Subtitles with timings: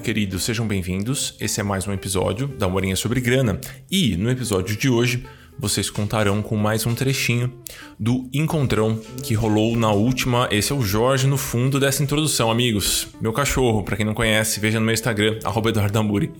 [0.00, 1.36] queridos, sejam bem-vindos.
[1.38, 3.60] Esse é mais um episódio da Morinha sobre Grana.
[3.90, 5.24] E no episódio de hoje,
[5.58, 7.52] vocês contarão com mais um trechinho
[7.98, 10.48] do encontrão que rolou na última.
[10.50, 13.08] Esse é o Jorge no fundo dessa introdução, amigos.
[13.20, 16.32] Meu cachorro, para quem não conhece, veja no meu Instagram, @eduardamuri.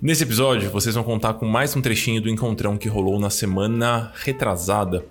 [0.00, 4.10] Nesse episódio, vocês vão contar com mais um trechinho do encontrão que rolou na semana
[4.24, 5.04] retrasada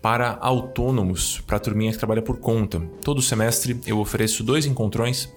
[0.00, 2.80] para autônomos, para a turminha que trabalha por conta.
[3.02, 5.28] Todo semestre eu ofereço dois encontrões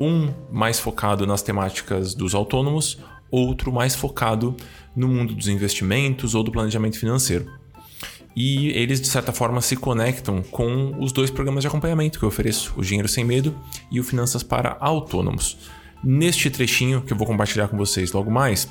[0.00, 2.98] um mais focado nas temáticas dos autônomos,
[3.30, 4.56] outro mais focado
[4.94, 7.50] no mundo dos investimentos ou do planejamento financeiro.
[8.36, 12.28] E eles, de certa forma, se conectam com os dois programas de acompanhamento que eu
[12.28, 13.56] ofereço, o Dinheiro Sem Medo
[13.90, 15.56] e o Finanças para Autônomos.
[16.02, 18.68] Neste trechinho que eu vou compartilhar com vocês logo mais,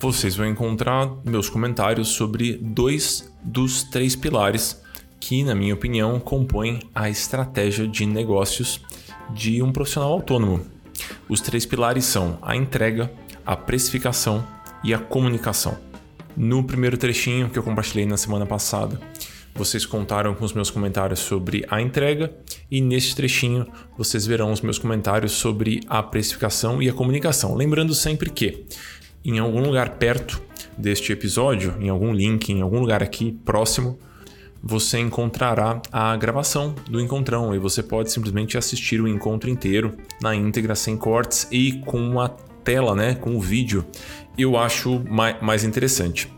[0.00, 4.82] vocês vão encontrar meus comentários sobre dois dos três pilares
[5.18, 8.80] que, na minha opinião, compõem a estratégia de negócios
[9.30, 10.64] de um profissional autônomo.
[11.28, 13.12] Os três pilares são a entrega,
[13.44, 14.46] a precificação
[14.82, 15.76] e a comunicação.
[16.36, 19.00] No primeiro trechinho que eu compartilhei na semana passada,
[19.54, 22.30] vocês contaram com os meus comentários sobre a entrega
[22.70, 27.54] e neste trechinho vocês verão os meus comentários sobre a precificação e a comunicação.
[27.54, 28.66] Lembrando sempre que
[29.24, 30.40] em algum lugar perto
[30.76, 33.98] deste episódio, em algum link, em algum lugar aqui próximo,
[34.62, 40.34] você encontrará a gravação do encontrão e você pode simplesmente assistir o encontro inteiro na
[40.34, 43.84] íntegra sem cortes e com a tela, né, com o vídeo.
[44.36, 45.02] Eu acho
[45.40, 46.30] mais interessante.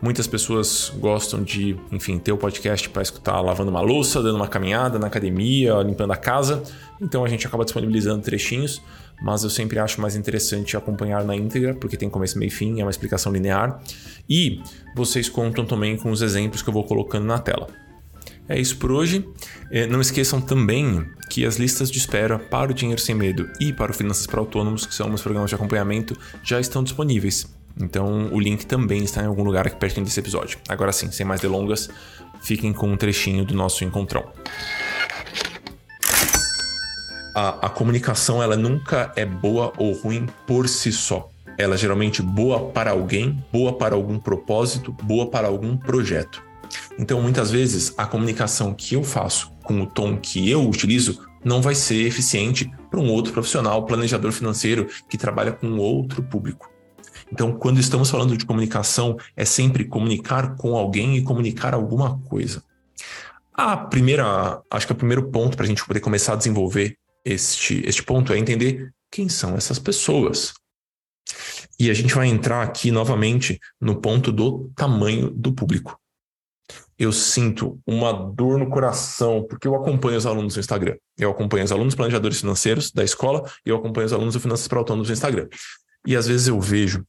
[0.00, 4.48] Muitas pessoas gostam de, enfim, ter o podcast para escutar lavando uma louça, dando uma
[4.48, 6.62] caminhada na academia, limpando a casa.
[7.00, 8.82] Então a gente acaba disponibilizando trechinhos,
[9.22, 12.80] mas eu sempre acho mais interessante acompanhar na íntegra, porque tem começo, meio e fim,
[12.80, 13.80] é uma explicação linear.
[14.28, 14.60] E
[14.94, 17.68] vocês contam também com os exemplos que eu vou colocando na tela.
[18.48, 19.26] É isso por hoje.
[19.70, 23.72] É, não esqueçam também que as listas de espera para o Dinheiro Sem Medo e
[23.72, 27.46] para o Finanças para Autônomos, que são meus programas de acompanhamento, já estão disponíveis.
[27.80, 30.58] Então o link também está em algum lugar aqui perto desse episódio.
[30.68, 31.88] Agora sim, sem mais delongas,
[32.42, 34.30] fiquem com um trechinho do nosso encontrão.
[37.34, 41.30] A, a comunicação ela nunca é boa ou ruim por si só.
[41.56, 46.42] Ela é geralmente boa para alguém, boa para algum propósito, boa para algum projeto.
[46.98, 51.62] Então, muitas vezes, a comunicação que eu faço com o tom que eu utilizo não
[51.62, 56.70] vai ser eficiente para um outro profissional, planejador financeiro, que trabalha com outro público.
[57.32, 62.62] Então, quando estamos falando de comunicação, é sempre comunicar com alguém e comunicar alguma coisa.
[63.54, 67.82] A primeira, acho que o primeiro ponto para a gente poder começar a desenvolver este,
[67.86, 70.52] este ponto é entender quem são essas pessoas.
[71.78, 75.98] E a gente vai entrar aqui novamente no ponto do tamanho do público
[77.02, 80.96] eu sinto uma dor no coração, porque eu acompanho os alunos no Instagram.
[81.18, 84.68] Eu acompanho os alunos planejadores financeiros da escola e eu acompanho os alunos do Finanças
[84.68, 85.48] para Autônomos no Instagram.
[86.06, 87.04] E às vezes eu vejo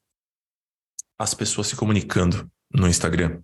[1.20, 3.40] as pessoas se comunicando no Instagram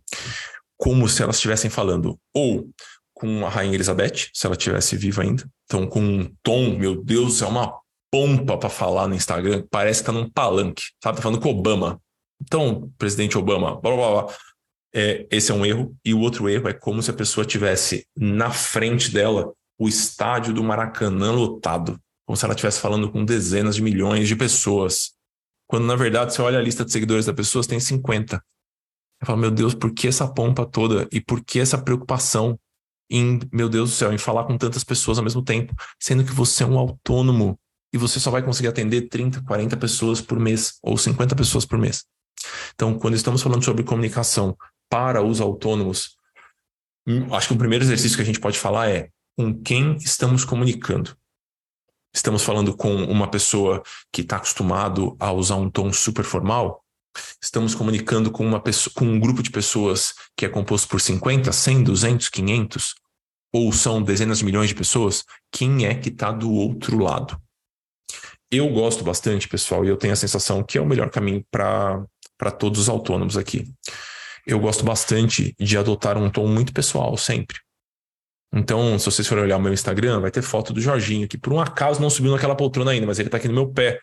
[0.75, 2.68] como se elas estivessem falando ou
[3.13, 5.47] com a Rainha Elizabeth, se ela estivesse viva ainda.
[5.69, 7.80] Então, com um tom, meu Deus, é uma
[8.12, 11.18] pompa para falar no Instagram, parece que tá num palanque, sabe?
[11.18, 12.02] Tá falando com Obama.
[12.41, 14.35] Então, presidente Obama, blá blá blá
[14.91, 15.96] é, esse é um erro.
[16.03, 20.53] E o outro erro é como se a pessoa tivesse na frente dela o estádio
[20.53, 25.12] do Maracanã lotado, como se ela estivesse falando com dezenas de milhões de pessoas.
[25.68, 28.44] Quando na verdade você olha a lista de seguidores da pessoa, tem 50.
[29.22, 31.08] Eu falo, meu Deus, por que essa pompa toda?
[31.12, 32.59] E por que essa preocupação
[33.09, 36.31] em, meu Deus do céu, em falar com tantas pessoas ao mesmo tempo, sendo que
[36.31, 37.59] você é um autônomo
[37.94, 41.80] e você só vai conseguir atender 30, 40 pessoas por mês ou 50 pessoas por
[41.80, 42.06] mês.
[42.74, 44.56] Então, quando estamos falando sobre comunicação
[44.90, 46.16] para os autônomos,
[47.08, 50.46] hum, acho que o primeiro exercício que a gente pode falar é com quem estamos
[50.46, 51.16] comunicando.
[52.14, 56.84] Estamos falando com uma pessoa que está acostumado a usar um tom super formal?
[57.42, 61.52] Estamos comunicando com, uma pessoa, com um grupo de pessoas que é composto por 50,
[61.52, 62.96] 100, 200, 500?
[63.53, 65.24] Ou são dezenas de milhões de pessoas?
[65.52, 67.41] Quem é que está do outro lado?
[68.52, 72.52] Eu gosto bastante, pessoal, e eu tenho a sensação que é o melhor caminho para
[72.58, 73.72] todos os autônomos aqui
[74.50, 77.58] eu gosto bastante de adotar um tom muito pessoal sempre.
[78.52, 81.53] Então, se vocês forem olhar o meu Instagram, vai ter foto do Jorginho, que por
[81.53, 84.00] um acaso não subiu naquela poltrona ainda, mas ele tá aqui no meu pé.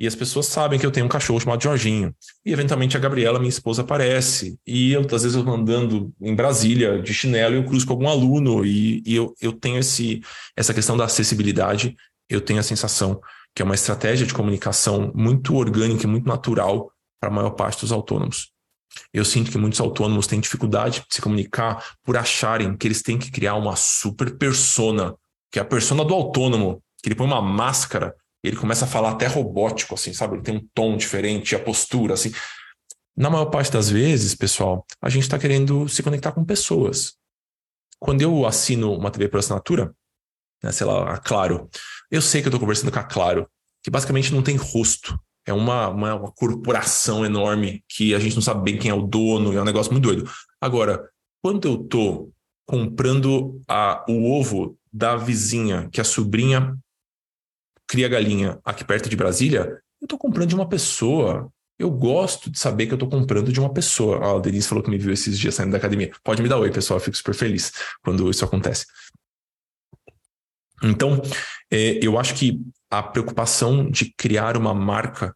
[0.00, 2.14] E as pessoas sabem que eu tenho um cachorro chamado Jorginho.
[2.42, 4.58] E eventualmente a Gabriela, minha esposa, aparece.
[4.66, 8.08] E eu, às vezes, eu andando em Brasília de chinelo e eu cruzo com algum
[8.08, 8.64] aluno.
[8.64, 10.22] E, e eu, eu tenho esse,
[10.56, 11.94] essa questão da acessibilidade.
[12.30, 13.20] Eu tenho a sensação
[13.54, 17.82] que é uma estratégia de comunicação muito orgânica e muito natural para a maior parte
[17.82, 18.52] dos autônomos.
[19.12, 23.18] Eu sinto que muitos autônomos têm dificuldade de se comunicar por acharem que eles têm
[23.18, 25.14] que criar uma super persona,
[25.52, 29.10] que é a persona do autônomo, que ele põe uma máscara Ele começa a falar
[29.10, 30.36] até robótico, assim, sabe?
[30.36, 32.32] Ele tem um tom diferente, a postura, assim.
[33.16, 37.14] Na maior parte das vezes, pessoal, a gente está querendo se conectar com pessoas.
[37.98, 39.94] Quando eu assino uma TV por assinatura,
[40.62, 41.68] né, sei lá, a Claro,
[42.10, 43.46] eu sei que eu estou conversando com a Claro,
[43.82, 45.18] que basicamente não tem rosto.
[45.46, 49.02] É uma, uma, uma, corporação enorme que a gente não sabe bem quem é o
[49.02, 50.30] dono, é um negócio muito doido.
[50.60, 51.08] Agora,
[51.42, 52.32] quando eu estou
[52.66, 56.76] comprando a, o ovo da vizinha, que a sobrinha
[57.90, 61.52] cria galinha aqui perto de Brasília, eu estou comprando de uma pessoa.
[61.76, 64.18] Eu gosto de saber que eu estou comprando de uma pessoa.
[64.22, 66.12] Ah, a Denise falou que me viu esses dias saindo da academia.
[66.22, 67.00] Pode me dar oi, pessoal.
[67.00, 68.86] Eu fico super feliz quando isso acontece.
[70.84, 71.20] Então,
[71.68, 75.34] é, eu acho que a preocupação de criar uma marca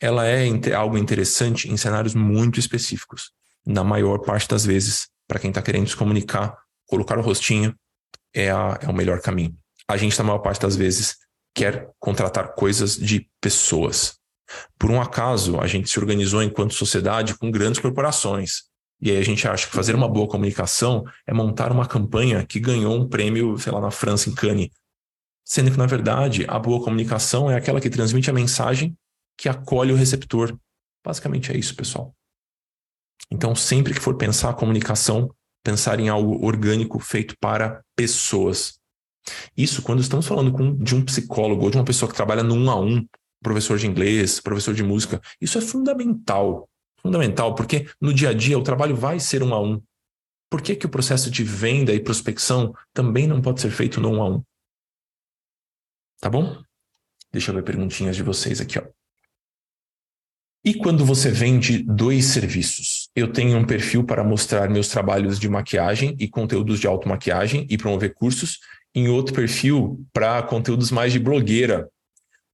[0.00, 3.30] ela é algo interessante em cenários muito específicos.
[3.64, 7.74] Na maior parte das vezes, para quem está querendo se comunicar, colocar o rostinho
[8.34, 9.56] é, a, é o melhor caminho.
[9.88, 11.16] A gente, na maior parte das vezes,
[11.56, 14.18] quer contratar coisas de pessoas.
[14.78, 18.64] Por um acaso, a gente se organizou enquanto sociedade com grandes corporações.
[19.00, 22.60] E aí a gente acha que fazer uma boa comunicação é montar uma campanha que
[22.60, 24.68] ganhou um prêmio, sei lá, na França, em Cannes.
[25.44, 28.94] Sendo que, na verdade, a boa comunicação é aquela que transmite a mensagem
[29.38, 30.54] que acolhe o receptor.
[31.04, 32.14] Basicamente é isso, pessoal.
[33.30, 35.30] Então, sempre que for pensar a comunicação,
[35.64, 38.75] pensar em algo orgânico feito para pessoas.
[39.56, 42.54] Isso quando estamos falando com, de um psicólogo ou de uma pessoa que trabalha no
[42.54, 43.06] um a um,
[43.42, 46.68] professor de inglês, professor de música, isso é fundamental.
[47.00, 49.80] Fundamental, porque no dia a dia o trabalho vai ser um a um.
[50.50, 54.10] Por que, que o processo de venda e prospecção também não pode ser feito no
[54.10, 54.42] um a um?
[56.20, 56.60] Tá bom?
[57.32, 58.82] Deixa eu ver perguntinhas de vocês aqui, ó.
[60.64, 63.08] E quando você vende dois serviços?
[63.14, 67.78] Eu tenho um perfil para mostrar meus trabalhos de maquiagem e conteúdos de automaquiagem e
[67.78, 68.58] promover cursos,
[68.96, 71.86] em outro perfil para conteúdos mais de blogueira.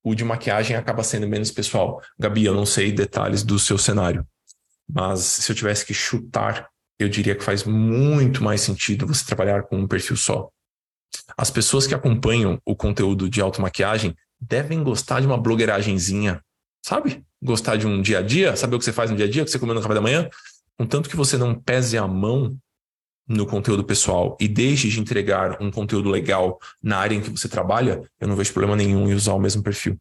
[0.02, 2.02] O de maquiagem acaba sendo menos pessoal.
[2.18, 4.26] Gabi, eu não sei detalhes do seu cenário,
[4.92, 6.68] mas se eu tivesse que chutar,
[6.98, 10.50] eu diria que faz muito mais sentido você trabalhar com um perfil só.
[11.36, 16.42] As pessoas que acompanham o conteúdo de automaquiagem devem gostar de uma blogueiragenzinha,
[16.84, 17.24] sabe?
[17.40, 19.42] Gostar de um dia a dia, saber o que você faz no dia a dia,
[19.42, 20.28] o que você comeu no café da manhã.
[20.76, 22.56] Contanto que você não pese a mão
[23.28, 27.48] no conteúdo pessoal e deixe de entregar um conteúdo legal na área em que você
[27.48, 29.96] trabalha, eu não vejo problema nenhum em usar o mesmo perfil.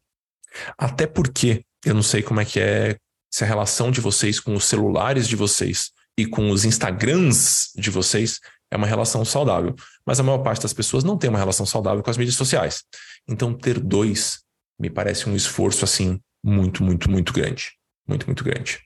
[0.76, 2.96] Até porque eu não sei como é que é
[3.30, 7.90] se a relação de vocês com os celulares de vocês e com os Instagrams de
[7.90, 8.40] vocês
[8.70, 9.74] é uma relação saudável.
[10.04, 12.84] Mas a maior parte das pessoas não tem uma relação saudável com as mídias sociais.
[13.26, 14.42] Então, ter dois
[14.78, 17.72] me parece um esforço assim muito, muito, muito grande.
[18.06, 18.80] Muito, muito grande.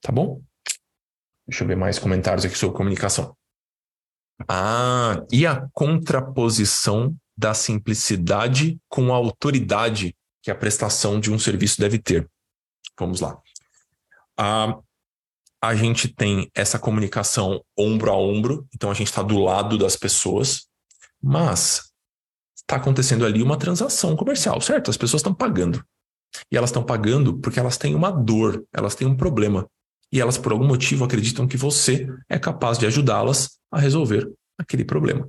[0.00, 0.42] Tá bom?
[1.46, 3.36] Deixa eu ver mais comentários aqui sobre comunicação.
[4.48, 11.80] Ah, e a contraposição da simplicidade com a autoridade que a prestação de um serviço
[11.80, 12.28] deve ter.
[12.98, 13.38] Vamos lá.
[14.36, 14.78] Ah,
[15.62, 19.96] a gente tem essa comunicação ombro a ombro, então a gente está do lado das
[19.96, 20.66] pessoas,
[21.22, 21.92] mas
[22.56, 24.90] está acontecendo ali uma transação comercial, certo?
[24.90, 25.84] As pessoas estão pagando.
[26.50, 29.68] E elas estão pagando porque elas têm uma dor, elas têm um problema.
[30.12, 34.84] E elas, por algum motivo, acreditam que você é capaz de ajudá-las a resolver aquele
[34.84, 35.28] problema.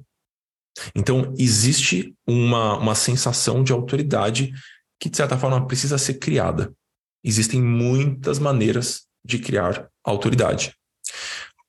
[0.93, 4.51] Então, existe uma, uma sensação de autoridade
[4.99, 6.73] que, de certa forma, precisa ser criada.
[7.23, 10.75] Existem muitas maneiras de criar autoridade.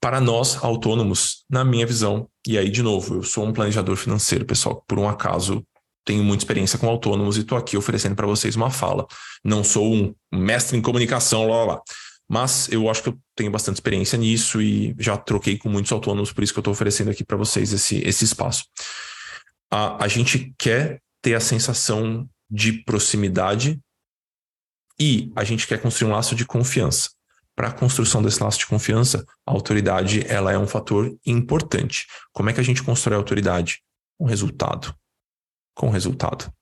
[0.00, 4.44] Para nós, autônomos, na minha visão, e aí, de novo, eu sou um planejador financeiro,
[4.44, 5.64] pessoal, por um acaso
[6.04, 9.06] tenho muita experiência com autônomos e estou aqui oferecendo para vocês uma fala.
[9.42, 11.82] Não sou um mestre em comunicação, lá, lá, lá.
[12.28, 16.32] Mas eu acho que eu tenho bastante experiência nisso e já troquei com muitos autônomos,
[16.32, 18.64] por isso que eu estou oferecendo aqui para vocês esse, esse espaço.
[19.70, 23.80] A, a gente quer ter a sensação de proximidade
[24.98, 27.10] e a gente quer construir um laço de confiança.
[27.56, 32.06] Para a construção desse laço de confiança, a autoridade ela é um fator importante.
[32.32, 33.80] Como é que a gente constrói a autoridade?
[34.18, 34.94] Com resultado.
[35.74, 36.52] Com resultado.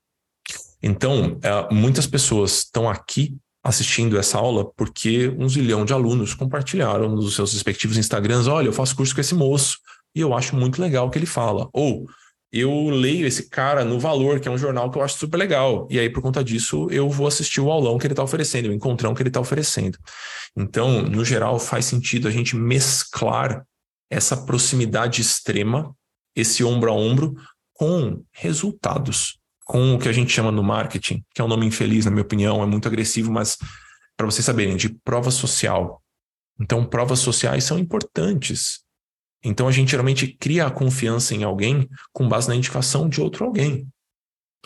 [0.81, 7.09] Então, é, muitas pessoas estão aqui assistindo essa aula porque um zilhão de alunos compartilharam
[7.09, 9.77] nos seus respectivos Instagrams: olha, eu faço curso com esse moço
[10.13, 11.69] e eu acho muito legal o que ele fala.
[11.71, 12.05] Ou
[12.51, 15.87] eu leio esse cara no Valor, que é um jornal que eu acho super legal.
[15.89, 18.73] E aí, por conta disso, eu vou assistir o aulão que ele está oferecendo, o
[18.73, 19.97] encontrão que ele está oferecendo.
[20.55, 23.65] Então, no geral, faz sentido a gente mesclar
[24.07, 25.95] essa proximidade extrema,
[26.35, 27.33] esse ombro a ombro,
[27.73, 32.05] com resultados com o que a gente chama no marketing, que é um nome infeliz,
[32.05, 33.57] na minha opinião, é muito agressivo, mas
[34.17, 36.01] para vocês saberem, de prova social.
[36.59, 38.81] Então, provas sociais são importantes.
[39.43, 43.45] Então, a gente geralmente cria a confiança em alguém com base na indicação de outro
[43.45, 43.87] alguém.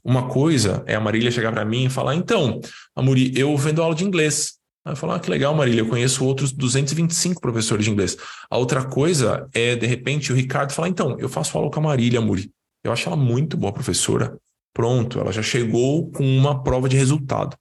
[0.03, 2.59] Uma coisa é a Marília chegar para mim e falar: então,
[2.95, 4.57] Amuri, eu vendo aula de inglês.
[4.85, 8.15] Aí eu falo, ah, que legal, Marília, eu conheço outros 225 professores de inglês.
[8.49, 11.83] A outra coisa é, de repente, o Ricardo falar, então, eu faço aula com a
[11.83, 12.51] Marília, Amuri.
[12.83, 14.37] Eu acho ela muito boa professora.
[14.77, 17.57] Pronto, ela já chegou com uma prova de resultado.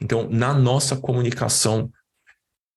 [0.00, 1.92] Então, na nossa comunicação,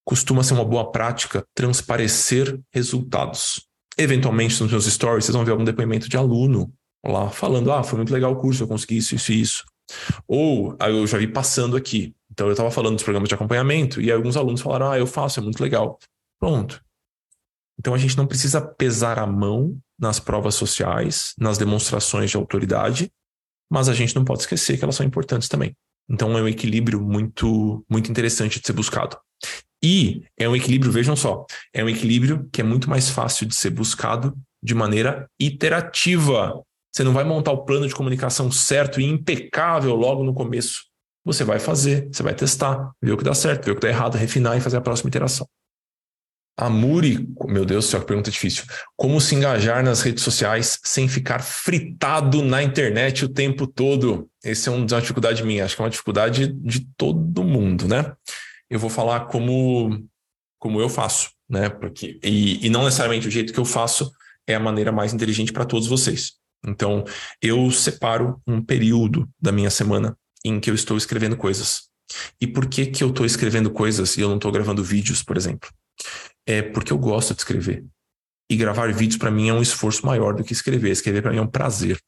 [0.05, 3.65] costuma ser uma boa prática transparecer resultados.
[3.98, 6.69] Eventualmente, nos meus stories, vocês vão ver algum depoimento de aluno
[7.01, 9.63] lá falando: ah, foi muito legal o curso, eu consegui isso, isso e isso.
[10.27, 12.13] Ou eu já vi passando aqui.
[12.29, 15.39] Então eu estava falando dos programas de acompanhamento e alguns alunos falaram: ah, eu faço,
[15.39, 15.98] é muito legal.
[16.38, 16.84] Pronto.
[17.79, 23.10] Então a gente não precisa pesar a mão nas provas sociais, nas demonstrações de autoridade,
[23.69, 25.75] mas a gente não pode esquecer que elas são importantes também.
[26.09, 29.17] Então é um equilíbrio muito, muito interessante de ser buscado.
[29.83, 33.55] E é um equilíbrio, vejam só, é um equilíbrio que é muito mais fácil de
[33.55, 36.61] ser buscado de maneira iterativa.
[36.93, 40.81] Você não vai montar o plano de comunicação certo e impecável logo no começo.
[41.23, 43.89] Você vai fazer, você vai testar, ver o que dá certo, ver o que dá
[43.89, 45.47] errado, refinar e fazer a próxima iteração.
[46.62, 48.66] A Muri, meu Deus céu, que pergunta difícil.
[48.98, 54.30] Como se engajar nas redes sociais sem ficar fritado na internet o tempo todo?
[54.44, 58.12] Esse é uma dificuldade minha, acho que é uma dificuldade de todo mundo, né?
[58.70, 60.06] Eu vou falar como,
[60.60, 61.70] como eu faço, né?
[61.70, 64.12] Porque, e, e não necessariamente o jeito que eu faço
[64.46, 66.34] é a maneira mais inteligente para todos vocês.
[66.68, 67.06] Então,
[67.42, 70.13] eu separo um período da minha semana
[70.44, 71.84] em que eu estou escrevendo coisas.
[72.42, 75.38] E por que, que eu estou escrevendo coisas e eu não estou gravando vídeos, por
[75.38, 75.70] exemplo?
[76.50, 77.86] É porque eu gosto de escrever.
[78.50, 80.89] E gravar vídeos para mim é um esforço maior do que escrever.
[80.89, 82.01] Escrever para mim é um prazer.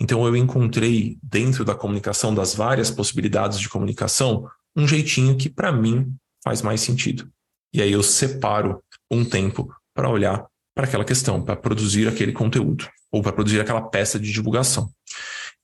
[0.00, 5.70] Então eu encontrei dentro da comunicação, das várias possibilidades de comunicação, um jeitinho que para
[5.70, 7.30] mim faz mais sentido.
[7.70, 12.88] E aí eu separo um tempo para olhar para aquela questão, para produzir aquele conteúdo
[13.12, 14.90] ou para produzir aquela peça de divulgação.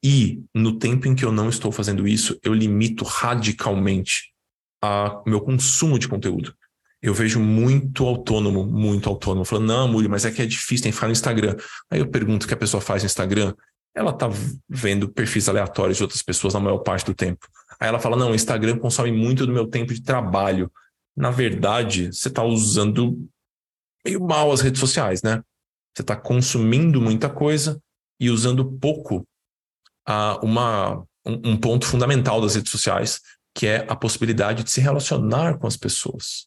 [0.04, 4.34] E no tempo em que eu não estou fazendo isso, eu limito radicalmente
[4.84, 6.54] o meu consumo de conteúdo.
[7.02, 10.92] Eu vejo muito autônomo, muito autônomo, falando, não, Muri, mas é que é difícil, tem
[10.92, 11.56] que ficar no Instagram.
[11.90, 13.54] Aí eu pergunto o que a pessoa faz no Instagram.
[13.92, 14.28] Ela tá
[14.68, 17.48] vendo perfis aleatórios de outras pessoas na maior parte do tempo.
[17.80, 20.70] Aí ela fala, não, o Instagram consome muito do meu tempo de trabalho.
[21.16, 23.28] Na verdade, você está usando
[24.06, 25.42] meio mal as redes sociais, né?
[25.94, 27.82] Você está consumindo muita coisa
[28.20, 29.26] e usando pouco
[30.06, 33.20] a uma, um, um ponto fundamental das redes sociais,
[33.54, 36.46] que é a possibilidade de se relacionar com as pessoas.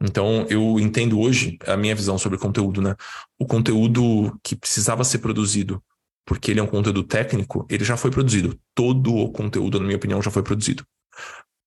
[0.00, 2.94] Então, eu entendo hoje a minha visão sobre conteúdo, né?
[3.38, 5.82] O conteúdo que precisava ser produzido,
[6.26, 8.58] porque ele é um conteúdo técnico, ele já foi produzido.
[8.74, 10.84] Todo o conteúdo, na minha opinião, já foi produzido.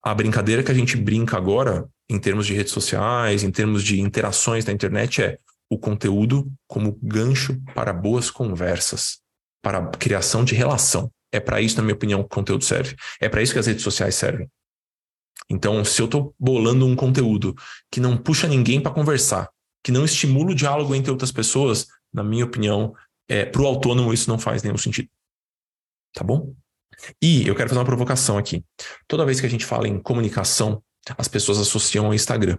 [0.04, 4.00] A brincadeira que a gente brinca agora, em termos de redes sociais, em termos de
[4.00, 5.38] interações na internet, é
[5.70, 9.20] o conteúdo como gancho para boas conversas
[9.62, 11.12] para criação de relação.
[11.32, 12.96] É para isso, na minha opinião, que o conteúdo serve.
[13.20, 14.50] É para isso que as redes sociais servem.
[15.50, 17.56] Então, se eu estou bolando um conteúdo
[17.92, 19.50] que não puxa ninguém para conversar,
[19.84, 22.94] que não estimula o diálogo entre outras pessoas, na minha opinião,
[23.28, 25.10] é, para o autônomo isso não faz nenhum sentido.
[26.14, 26.54] Tá bom?
[27.22, 28.64] E eu quero fazer uma provocação aqui.
[29.08, 30.82] Toda vez que a gente fala em comunicação,
[31.18, 32.58] as pessoas associam ao Instagram.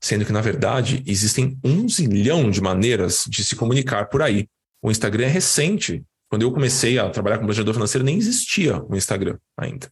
[0.00, 4.48] Sendo que, na verdade, existem um zilhão de maneiras de se comunicar por aí.
[4.82, 6.04] O Instagram é recente.
[6.28, 9.90] Quando eu comecei a trabalhar como planejador financeiro, nem existia o Instagram ainda.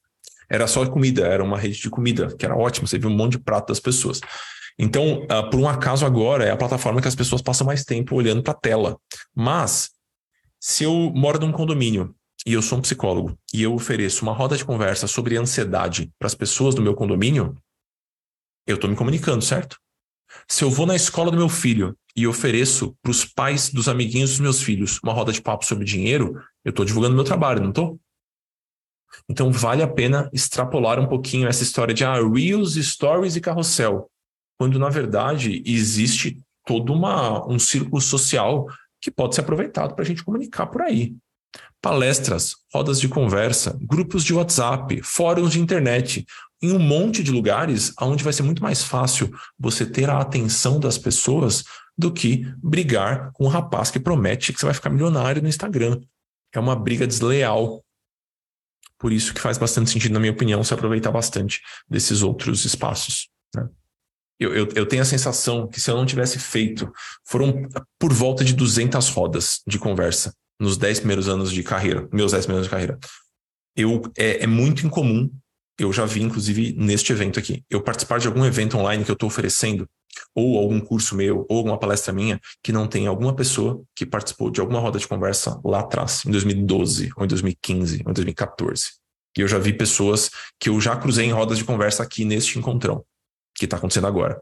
[0.54, 3.32] Era só comida, era uma rede de comida, que era ótimo, você viu um monte
[3.32, 4.20] de prato das pessoas.
[4.78, 8.14] Então, uh, por um acaso agora, é a plataforma que as pessoas passam mais tempo
[8.14, 8.96] olhando para a tela.
[9.34, 9.90] Mas,
[10.61, 12.14] se eu moro num condomínio
[12.46, 16.28] e eu sou um psicólogo e eu ofereço uma roda de conversa sobre ansiedade para
[16.28, 17.56] as pessoas do meu condomínio,
[18.64, 19.76] eu estou me comunicando, certo?
[20.49, 24.30] Se eu vou na escola do meu filho e ofereço para os pais dos amiguinhos
[24.30, 27.70] dos meus filhos uma roda de papo sobre dinheiro, eu estou divulgando meu trabalho, não
[27.70, 27.99] estou?
[29.28, 34.11] Então vale a pena extrapolar um pouquinho essa história de ah, Reels, Stories e Carrossel,
[34.59, 38.66] quando na verdade existe todo uma, um círculo social
[39.00, 41.14] que pode ser aproveitado para a gente comunicar por aí.
[41.80, 46.25] Palestras, rodas de conversa, grupos de WhatsApp, fóruns de internet,
[46.62, 50.80] em um monte de lugares onde vai ser muito mais fácil você ter a atenção
[50.80, 51.62] das pessoas
[51.97, 56.00] do que brigar com um rapaz que promete que você vai ficar milionário no Instagram.
[56.54, 57.83] É uma briga desleal.
[59.04, 63.28] Por isso que faz bastante sentido, na minha opinião, se aproveitar bastante desses outros espaços.
[63.54, 63.68] Né?
[64.40, 66.90] Eu, eu, eu, tenho a sensação que se eu não tivesse feito,
[67.23, 67.68] foram
[67.99, 72.46] por volta de 200 rodas de conversa nos 10 primeiros anos de carreira, meus 10
[72.46, 72.99] primeiros anos de carreira.
[73.76, 75.30] Eu, é, é muito incomum
[75.78, 77.64] eu já vi, inclusive, neste evento aqui.
[77.69, 79.88] Eu participar de algum evento online que eu estou oferecendo,
[80.35, 84.50] ou algum curso meu, ou alguma palestra minha, que não tem alguma pessoa que participou
[84.50, 88.93] de alguma roda de conversa lá atrás, em 2012, ou em 2015, ou em 2014.
[89.37, 92.59] E eu já vi pessoas que eu já cruzei em rodas de conversa aqui neste
[92.59, 93.04] encontrão,
[93.54, 94.40] que está acontecendo agora.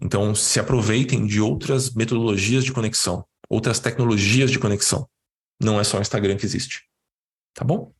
[0.00, 5.08] Então, se aproveitem de outras metodologias de conexão, outras tecnologias de conexão.
[5.60, 6.84] Não é só o Instagram que existe.
[7.52, 7.92] Tá bom?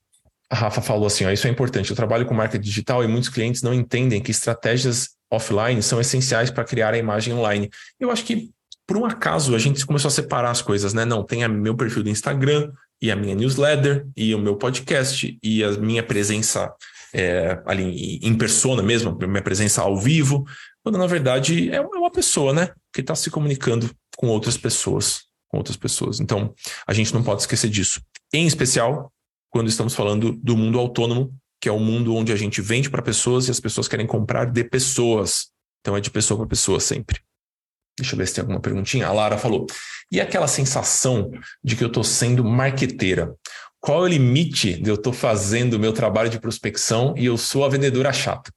[0.50, 1.90] A Rafa falou assim: ó, isso é importante.
[1.90, 6.50] Eu trabalho com marca digital e muitos clientes não entendem que estratégias offline são essenciais
[6.50, 7.70] para criar a imagem online.
[7.98, 8.50] Eu acho que,
[8.86, 11.04] por um acaso, a gente começou a separar as coisas, né?
[11.04, 15.38] Não, tem a meu perfil do Instagram e a minha newsletter e o meu podcast
[15.40, 16.72] e a minha presença
[17.12, 20.44] é, ali em persona mesmo, minha presença ao vivo,
[20.82, 22.70] quando na verdade é uma pessoa, né?
[22.92, 26.20] Que está se comunicando com outras pessoas, com outras pessoas.
[26.20, 26.52] Então,
[26.86, 28.02] a gente não pode esquecer disso.
[28.32, 29.12] Em especial,
[29.50, 33.02] quando estamos falando do mundo autônomo, que é o mundo onde a gente vende para
[33.02, 35.48] pessoas e as pessoas querem comprar de pessoas.
[35.80, 37.20] Então é de pessoa para pessoa sempre.
[37.98, 39.06] Deixa eu ver se tem alguma perguntinha.
[39.06, 39.66] A Lara falou:
[40.10, 41.30] e aquela sensação
[41.62, 43.34] de que eu estou sendo marqueteira?
[43.78, 47.36] Qual é o limite de eu estou fazendo o meu trabalho de prospecção e eu
[47.36, 48.52] sou a vendedora chata?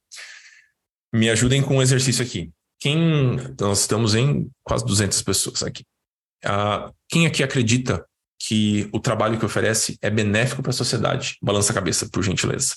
[1.12, 2.50] Me ajudem com um exercício aqui.
[2.80, 5.84] Quem nós estamos em quase 200 pessoas aqui.
[6.44, 8.04] Uh, quem aqui acredita
[8.46, 11.38] que o trabalho que oferece é benéfico para a sociedade.
[11.40, 12.76] Balança a cabeça, por gentileza.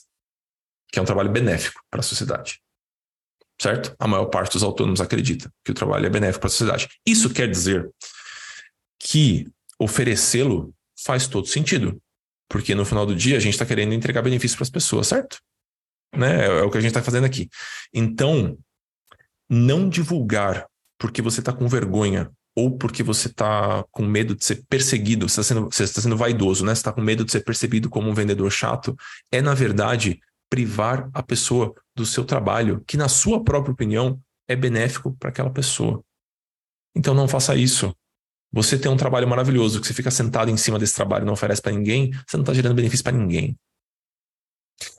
[0.90, 2.62] Que é um trabalho benéfico para a sociedade.
[3.62, 3.94] Certo?
[4.00, 6.88] A maior parte dos autônomos acredita que o trabalho é benéfico para a sociedade.
[7.06, 7.90] Isso quer dizer
[8.98, 9.48] que
[9.78, 12.02] oferecê-lo faz todo sentido.
[12.50, 15.38] Porque no final do dia a gente está querendo entregar benefício para as pessoas, certo?
[16.16, 16.46] Né?
[16.46, 17.50] É, é o que a gente está fazendo aqui.
[17.94, 18.58] Então,
[19.50, 20.66] não divulgar
[20.98, 25.42] porque você está com vergonha ou porque você está com medo de ser perseguido, você
[25.42, 26.74] está sendo, está sendo vaidoso, né?
[26.74, 28.98] Você está com medo de ser percebido como um vendedor chato,
[29.32, 34.56] é, na verdade, privar a pessoa do seu trabalho, que, na sua própria opinião, é
[34.56, 36.04] benéfico para aquela pessoa.
[36.96, 37.96] Então, não faça isso.
[38.52, 41.34] Você tem um trabalho maravilhoso, que você fica sentado em cima desse trabalho e não
[41.34, 43.56] oferece para ninguém, você não está gerando benefício para ninguém.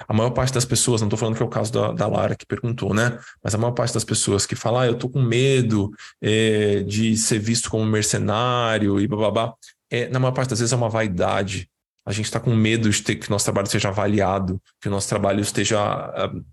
[0.06, 2.34] A maior parte das pessoas, não estou falando que é o caso da, da, Lara
[2.34, 3.19] que perguntou, né?
[3.43, 7.17] Mas a maior parte das pessoas que falam, ah, eu estou com medo é, de
[7.17, 9.54] ser visto como mercenário e babá,
[9.91, 11.71] é, na maior parte das vezes é uma vaidade.
[12.04, 15.08] A gente está com medo de ter que nosso trabalho seja avaliado, que o nosso
[15.08, 16.45] trabalho esteja uh,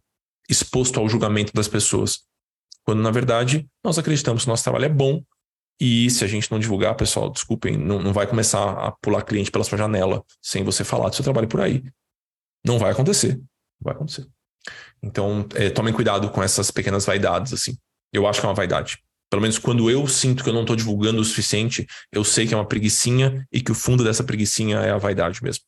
[0.50, 2.20] exposto ao julgamento das pessoas.
[2.84, 5.24] Quando, na verdade, nós acreditamos que o nosso trabalho é bom
[5.80, 9.52] e se a gente não divulgar, pessoal, desculpem, não, não vai começar a pular cliente
[9.52, 11.84] pela sua janela sem você falar do seu trabalho por aí.
[12.66, 13.40] Não vai acontecer.
[13.80, 14.26] Vai acontecer.
[15.02, 17.78] Então, é, tomem cuidado com essas pequenas vaidades, assim.
[18.12, 18.98] Eu acho que é uma vaidade.
[19.30, 22.54] Pelo menos quando eu sinto que eu não estou divulgando o suficiente, eu sei que
[22.54, 25.64] é uma preguiçinha e que o fundo dessa preguiçinha é a vaidade mesmo.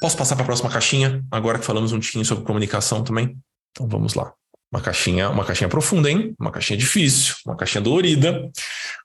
[0.00, 1.22] Posso passar para a próxima caixinha?
[1.30, 3.36] Agora que falamos um tiquinho sobre comunicação também.
[3.72, 4.32] Então vamos lá.
[4.72, 6.34] Uma caixinha, uma caixinha profunda, hein?
[6.38, 8.30] Uma caixinha difícil, uma caixinha dolorida.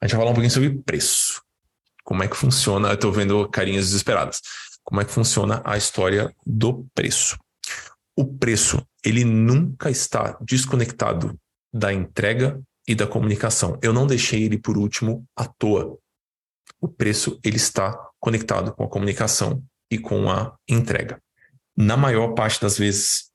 [0.02, 1.42] A gente vai falar um pouquinho sobre preço.
[2.04, 2.90] Como é que funciona?
[2.90, 4.42] Eu estou vendo carinhas desesperadas
[4.84, 7.38] como é que funciona a história do preço.
[8.16, 11.38] O preço, ele nunca está desconectado
[11.74, 13.80] da entrega e da comunicação.
[13.82, 15.98] Eu não deixei ele por último à toa.
[16.80, 21.20] O preço, ele está conectado com a comunicação e com a entrega.
[21.76, 23.32] Na maior parte das vezes,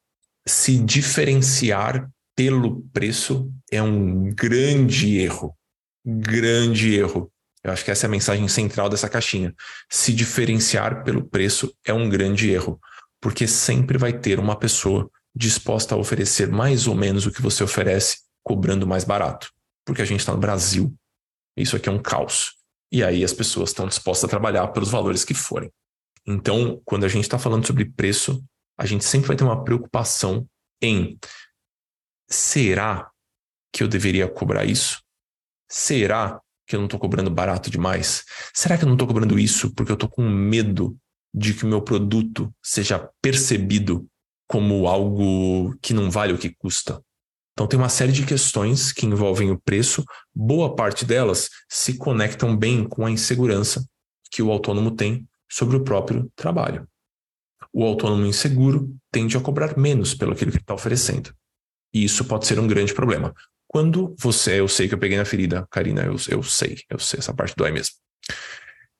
[0.46, 5.56] se diferenciar pelo preço é um grande erro.
[6.06, 7.32] Grande erro.
[7.68, 9.54] Eu acho que essa é a mensagem central dessa caixinha.
[9.90, 12.80] Se diferenciar pelo preço é um grande erro,
[13.20, 17.62] porque sempre vai ter uma pessoa disposta a oferecer mais ou menos o que você
[17.62, 19.52] oferece, cobrando mais barato.
[19.84, 20.94] Porque a gente está no Brasil.
[21.56, 22.54] Isso aqui é um caos.
[22.90, 25.70] E aí as pessoas estão dispostas a trabalhar pelos valores que forem.
[26.26, 28.42] Então, quando a gente está falando sobre preço,
[28.78, 30.48] a gente sempre vai ter uma preocupação
[30.80, 31.18] em
[32.30, 33.10] será
[33.70, 35.02] que eu deveria cobrar isso?
[35.68, 38.24] Será que eu não estou cobrando barato demais?
[38.54, 40.96] Será que eu não estou cobrando isso porque eu estou com medo
[41.34, 44.06] de que o meu produto seja percebido
[44.46, 47.02] como algo que não vale o que custa?
[47.52, 52.56] Então, tem uma série de questões que envolvem o preço, boa parte delas se conectam
[52.56, 53.84] bem com a insegurança
[54.30, 56.86] que o autônomo tem sobre o próprio trabalho.
[57.72, 61.34] O autônomo inseguro tende a cobrar menos pelo que ele está oferecendo.
[61.92, 63.34] E isso pode ser um grande problema.
[63.68, 67.18] Quando você, eu sei que eu peguei na ferida, Karina, eu, eu sei, eu sei,
[67.18, 67.94] essa parte dói mesmo.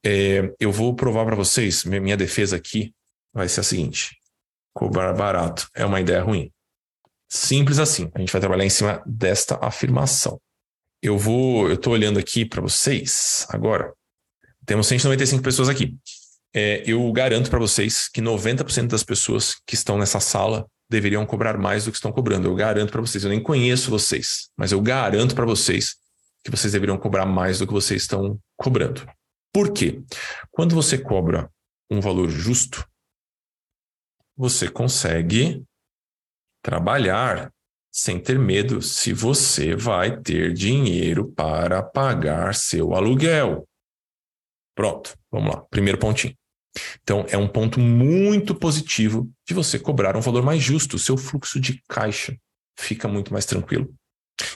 [0.05, 2.95] É, eu vou provar para vocês, minha defesa aqui
[3.33, 4.17] vai ser a seguinte:
[4.75, 6.53] cobrar barato é uma ideia ruim.
[7.31, 8.11] Simples assim.
[8.15, 10.41] A gente vai trabalhar em cima desta afirmação.
[11.03, 13.93] Eu vou, eu estou olhando aqui para vocês agora.
[14.65, 15.97] Temos 195 pessoas aqui.
[16.55, 21.59] É, eu garanto para vocês que 90% das pessoas que estão nessa sala deveriam cobrar
[21.59, 22.49] mais do que estão cobrando.
[22.49, 23.23] Eu garanto para vocês.
[23.25, 25.97] Eu nem conheço vocês, mas eu garanto para vocês
[26.45, 29.07] que vocês deveriam cobrar mais do que vocês estão cobrando.
[29.53, 30.03] Por quê?
[30.51, 31.51] Quando você cobra
[31.91, 32.87] um valor justo,
[34.37, 35.65] você consegue
[36.63, 37.53] trabalhar
[37.91, 43.67] sem ter medo se você vai ter dinheiro para pagar seu aluguel.
[44.75, 45.63] Pronto, vamos lá.
[45.63, 46.37] Primeiro pontinho.
[47.03, 50.97] Então, é um ponto muito positivo de você cobrar um valor mais justo.
[50.97, 52.37] O seu fluxo de caixa
[52.79, 53.93] fica muito mais tranquilo.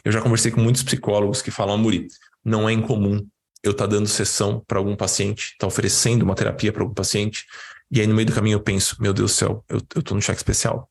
[0.05, 2.07] Eu já conversei com muitos psicólogos que falam, Muri,
[2.45, 3.27] não é incomum
[3.63, 6.95] eu estar tá dando sessão para algum paciente, estar tá oferecendo uma terapia para algum
[6.95, 7.45] paciente,
[7.91, 10.23] e aí no meio do caminho eu penso, meu Deus do céu, eu, estou no
[10.23, 10.91] cheque especial.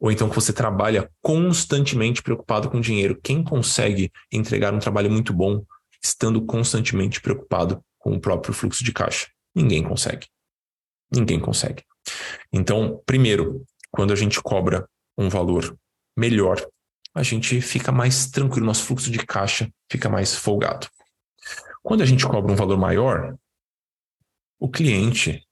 [0.00, 3.18] Ou então que você trabalha constantemente preocupado com dinheiro.
[3.22, 5.64] Quem consegue entregar um trabalho muito bom
[6.02, 9.28] estando constantemente preocupado com o próprio fluxo de caixa?
[9.54, 10.26] Ninguém consegue.
[11.12, 11.84] Ninguém consegue.
[12.52, 15.78] Então, primeiro, quando a gente cobra um valor
[16.16, 16.56] melhor,
[17.14, 20.88] a gente fica mais tranquilo, nosso fluxo de caixa fica mais folgado.
[21.82, 23.36] Quando a gente cobra um valor maior,
[24.58, 25.46] o cliente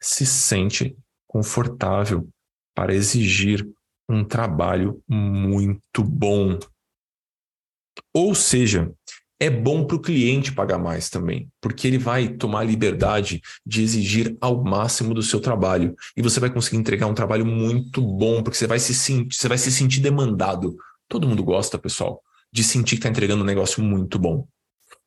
[0.00, 2.28] se sente confortável
[2.74, 3.66] para exigir
[4.08, 6.58] um trabalho muito bom.
[8.14, 8.92] Ou seja,
[9.42, 13.82] é bom para o cliente pagar mais também, porque ele vai tomar a liberdade de
[13.82, 18.40] exigir ao máximo do seu trabalho e você vai conseguir entregar um trabalho muito bom,
[18.40, 20.76] porque você vai se sentir, você vai se sentir demandado.
[21.08, 24.46] Todo mundo gosta, pessoal, de sentir que está entregando um negócio muito bom.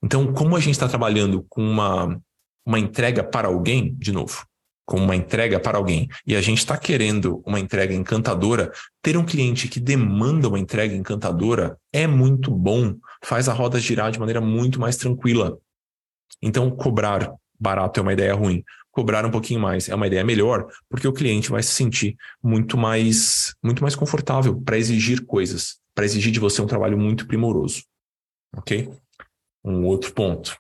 [0.03, 2.21] Então, como a gente está trabalhando com uma,
[2.65, 4.45] uma entrega para alguém, de novo,
[4.85, 8.71] como uma entrega para alguém, e a gente está querendo uma entrega encantadora,
[9.01, 14.11] ter um cliente que demanda uma entrega encantadora é muito bom, faz a roda girar
[14.11, 15.57] de maneira muito mais tranquila.
[16.41, 18.63] Então, cobrar barato é uma ideia ruim.
[18.91, 22.77] Cobrar um pouquinho mais é uma ideia melhor, porque o cliente vai se sentir muito
[22.77, 27.83] mais, muito mais confortável para exigir coisas, para exigir de você um trabalho muito primoroso.
[28.55, 28.89] Ok?
[29.63, 30.55] Um outro ponto.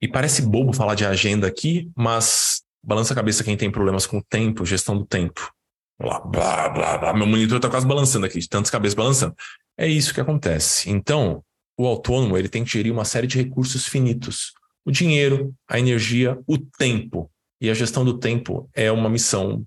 [0.00, 4.18] E parece bobo falar de agenda aqui, mas Balança a cabeça quem tem problemas com
[4.18, 5.52] o tempo, gestão do tempo.
[5.98, 7.12] Blá, blá, blá, blá.
[7.12, 9.34] Meu monitor está quase balançando aqui, de tantas cabeças balançando.
[9.76, 10.90] É isso que acontece.
[10.90, 11.42] Então,
[11.76, 14.52] o autônomo ele tem que gerir uma série de recursos finitos.
[14.84, 17.30] O dinheiro, a energia, o tempo.
[17.60, 19.66] E a gestão do tempo é uma missão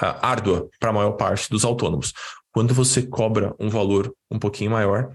[0.00, 2.12] uh, árdua para a maior parte dos autônomos.
[2.52, 5.12] Quando você cobra um valor um pouquinho maior,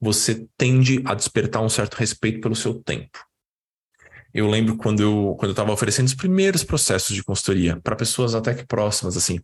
[0.00, 3.27] você tende a despertar um certo respeito pelo seu tempo.
[4.32, 8.54] Eu lembro quando eu quando estava oferecendo os primeiros processos de consultoria para pessoas até
[8.54, 9.38] que próximas, assim,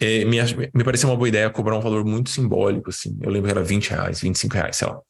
[0.00, 0.38] é, me,
[0.74, 3.16] me parecia uma boa ideia cobrar um valor muito simbólico, assim.
[3.20, 5.00] Eu lembro que era 20 reais, 25 reais, sei lá.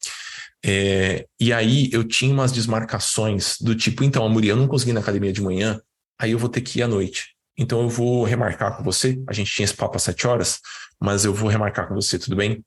[0.65, 4.99] É, e aí eu tinha umas desmarcações do tipo, então, Amuri, eu não consegui na
[4.99, 5.79] academia de manhã,
[6.19, 7.35] aí eu vou ter que ir à noite.
[7.57, 9.21] Então eu vou remarcar com você.
[9.27, 10.59] A gente tinha esse papo às 7 horas,
[10.99, 12.63] mas eu vou remarcar com você, tudo bem?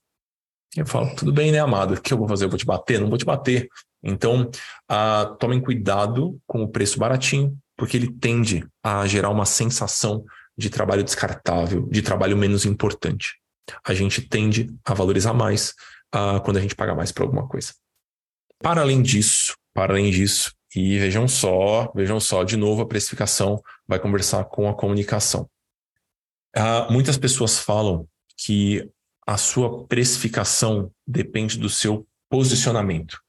[0.77, 1.95] Eu falo, tudo bem, né, amado?
[1.95, 2.47] O que eu vou fazer?
[2.47, 3.01] Eu vou te bater?
[3.01, 3.69] Não vou te bater.
[4.03, 4.51] Então,
[4.91, 10.25] uh, tomem cuidado com o preço baratinho, porque ele tende a gerar uma sensação
[10.57, 13.37] de trabalho descartável, de trabalho menos importante.
[13.85, 15.75] A gente tende a valorizar mais
[16.15, 17.73] uh, quando a gente paga mais por alguma coisa.
[18.61, 23.63] Para além disso, para além disso, e vejam só, vejam só, de novo a precificação
[23.87, 25.49] vai conversar com a comunicação.
[26.57, 28.89] Uh, muitas pessoas falam que
[29.27, 33.21] a sua precificação depende do seu posicionamento.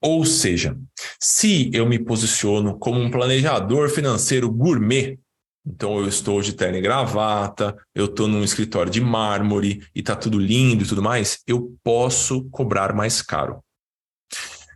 [0.00, 0.76] Ou seja,
[1.20, 5.18] se eu me posiciono como um planejador financeiro gourmet,
[5.66, 10.14] então eu estou de terno e gravata, eu estou num escritório de mármore e está
[10.14, 13.62] tudo lindo e tudo mais, eu posso cobrar mais caro.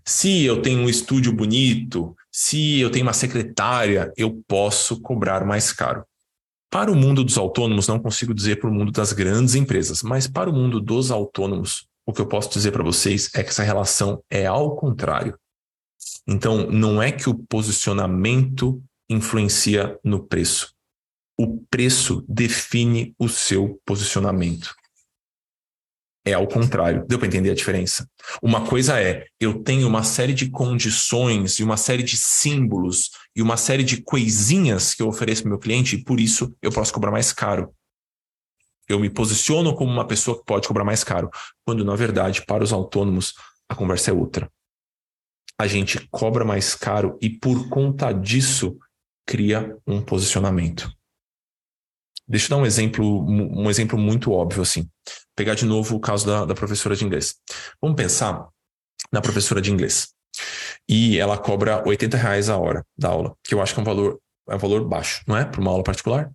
[0.05, 5.73] Se eu tenho um estúdio bonito, se eu tenho uma secretária, eu posso cobrar mais
[5.73, 6.05] caro.
[6.69, 10.27] Para o mundo dos autônomos, não consigo dizer para o mundo das grandes empresas, mas
[10.27, 13.63] para o mundo dos autônomos, o que eu posso dizer para vocês é que essa
[13.63, 15.39] relação é ao contrário.
[16.27, 20.75] Então, não é que o posicionamento influencia no preço.
[21.39, 24.75] O preço define o seu posicionamento.
[26.25, 27.05] É ao contrário.
[27.09, 28.09] Deu para entender a diferença?
[28.41, 33.43] Uma coisa é, eu tenho uma série de condições e uma série de símbolos e
[33.43, 36.93] uma série de coisinhas que eu ofereço para meu cliente e por isso eu posso
[36.93, 37.75] cobrar mais caro.
[38.89, 41.31] Eu me posiciono como uma pessoa que pode cobrar mais caro,
[41.65, 43.35] quando na verdade, para os autônomos,
[43.69, 44.51] a conversa é outra.
[45.59, 48.79] A gente cobra mais caro e por conta disso
[49.27, 50.93] cria um posicionamento.
[52.27, 54.89] Deixa eu dar um exemplo, um exemplo muito óbvio assim
[55.35, 57.37] pegar de novo o caso da, da professora de inglês.
[57.81, 58.49] Vamos pensar
[59.11, 60.15] na professora de inglês.
[60.89, 63.85] E ela cobra 80 reais a hora da aula, que eu acho que é um
[63.85, 65.45] valor, é um valor baixo, não é?
[65.45, 66.31] Para uma aula particular?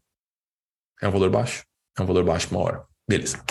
[1.02, 1.64] É um valor baixo?
[1.98, 2.84] É um valor baixo uma hora.
[3.08, 3.42] Beleza.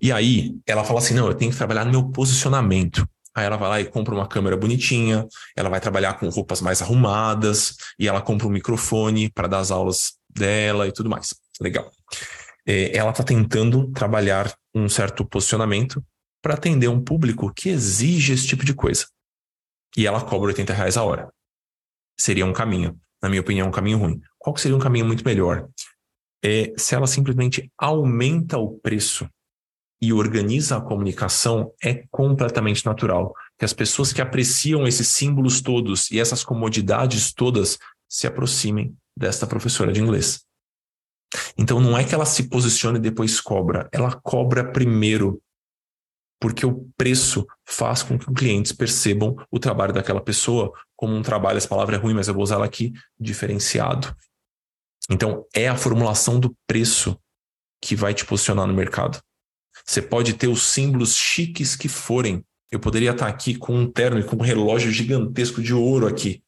[0.00, 3.08] E aí, ela fala assim: não, eu tenho que trabalhar no meu posicionamento.
[3.34, 6.80] Aí ela vai lá e compra uma câmera bonitinha, ela vai trabalhar com roupas mais
[6.80, 11.34] arrumadas, e ela compra um microfone para dar as aulas dela e tudo mais.
[11.60, 11.90] Legal.
[12.66, 16.02] É, ela está tentando trabalhar um certo posicionamento
[16.42, 19.06] para atender um público que exige esse tipo de coisa.
[19.96, 21.28] E ela cobra 80 reais a hora.
[22.18, 24.20] Seria um caminho, na minha opinião, um caminho ruim.
[24.38, 25.68] Qual seria um caminho muito melhor?
[26.48, 29.28] É se ela simplesmente aumenta o preço
[30.00, 33.34] e organiza a comunicação é completamente natural.
[33.58, 37.78] Que as pessoas que apreciam esses símbolos todos e essas comodidades todas
[38.08, 40.44] se aproximem desta professora de inglês.
[41.58, 45.42] Então não é que ela se posicione e depois cobra, ela cobra primeiro,
[46.40, 51.22] porque o preço faz com que os clientes percebam o trabalho daquela pessoa como um
[51.22, 54.14] trabalho, essa palavra é ruim, mas eu vou usar ela aqui, diferenciado.
[55.10, 57.18] Então é a formulação do preço
[57.80, 59.20] que vai te posicionar no mercado.
[59.84, 62.44] Você pode ter os símbolos chiques que forem.
[62.70, 66.42] Eu poderia estar aqui com um terno e com um relógio gigantesco de ouro aqui.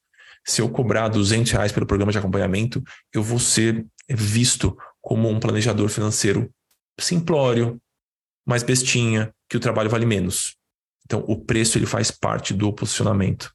[0.47, 5.39] Se eu cobrar 200 reais pelo programa de acompanhamento, eu vou ser visto como um
[5.39, 6.51] planejador financeiro
[6.99, 7.81] simplório,
[8.47, 10.57] mais bestinha, que o trabalho vale menos.
[11.05, 13.53] Então, o preço ele faz parte do posicionamento.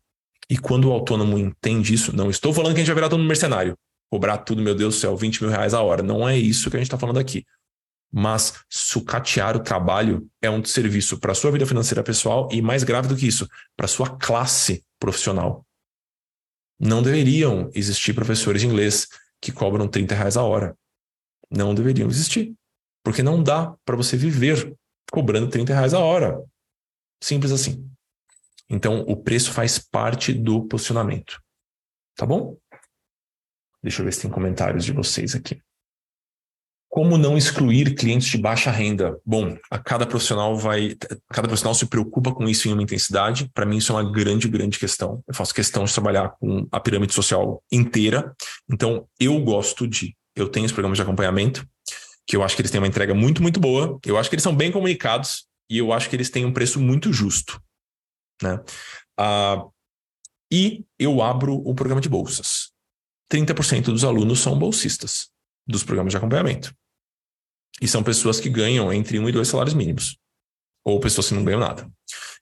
[0.49, 3.21] E quando o autônomo entende isso, não estou falando que a gente vai virar todo
[3.21, 3.77] um mercenário,
[4.13, 6.03] cobrar tudo, meu Deus do céu, 20 mil reais a hora.
[6.03, 7.43] Não é isso que a gente está falando aqui
[8.15, 12.83] mas sucatear o trabalho é um serviço para a sua vida financeira pessoal e, mais
[12.83, 15.65] grave do que isso, para a sua classe profissional.
[16.79, 19.07] Não deveriam existir professores de inglês
[19.41, 20.77] que cobram 30 reais a hora.
[21.49, 22.53] Não deveriam existir.
[23.03, 24.75] Porque não dá para você viver
[25.11, 26.39] cobrando 30 reais a hora.
[27.19, 27.89] Simples assim.
[28.69, 31.41] Então, o preço faz parte do posicionamento.
[32.15, 32.55] Tá bom?
[33.83, 35.61] Deixa eu ver se tem comentários de vocês aqui.
[36.89, 39.19] Como não excluir clientes de baixa renda?
[39.25, 40.95] Bom, a cada profissional vai,
[41.29, 43.49] cada profissional se preocupa com isso em uma intensidade.
[43.51, 45.23] Para mim isso é uma grande, grande questão.
[45.27, 48.33] Eu faço questão de trabalhar com a pirâmide social inteira.
[48.71, 51.67] Então eu gosto de, eu tenho os programas de acompanhamento
[52.25, 53.99] que eu acho que eles têm uma entrega muito, muito boa.
[54.05, 56.79] Eu acho que eles são bem comunicados e eu acho que eles têm um preço
[56.79, 57.61] muito justo,
[58.41, 58.59] né?
[59.17, 59.65] Ah,
[60.51, 62.72] e eu abro o programa de bolsas.
[63.33, 65.29] 30% dos alunos são bolsistas
[65.67, 66.73] dos programas de acompanhamento.
[67.81, 70.17] E são pessoas que ganham entre um e dois salários mínimos.
[70.85, 71.89] Ou pessoas que não ganham nada.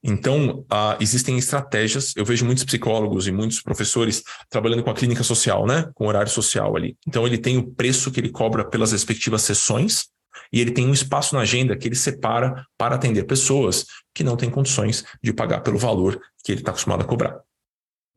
[0.04, 2.14] Então, uh, existem estratégias.
[2.18, 5.90] Eu vejo muitos psicólogos e muitos professores trabalhando com a clínica social, né?
[5.94, 6.98] Com horário social ali.
[7.08, 10.08] Então, ele tem o preço que ele cobra pelas respectivas sessões
[10.52, 14.36] e ele tem um espaço na agenda que ele separa para atender pessoas que não
[14.36, 17.40] têm condições de pagar pelo valor que ele está acostumado a cobrar.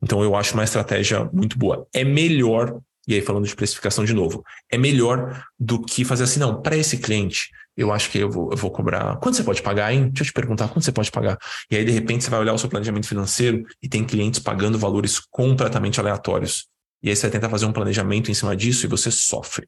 [0.05, 1.87] Então, eu acho uma estratégia muito boa.
[1.91, 6.39] É melhor e aí, falando de precificação de novo, é melhor do que fazer assim,
[6.39, 9.17] não, para esse cliente, eu acho que eu vou, eu vou cobrar.
[9.17, 10.09] Quanto você pode pagar, hein?
[10.09, 11.37] Deixa eu te perguntar, quanto você pode pagar?
[11.69, 14.79] E aí, de repente, você vai olhar o seu planejamento financeiro e tem clientes pagando
[14.79, 16.67] valores completamente aleatórios.
[17.03, 19.67] E aí você vai tentar fazer um planejamento em cima disso e você sofre.